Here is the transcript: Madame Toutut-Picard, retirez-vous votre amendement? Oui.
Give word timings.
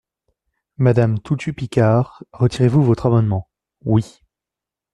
Madame 0.77 1.19
Toutut-Picard, 1.19 2.23
retirez-vous 2.33 2.81
votre 2.83 3.05
amendement? 3.05 3.47
Oui. 3.85 4.23